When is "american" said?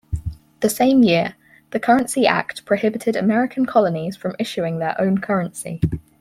3.15-3.67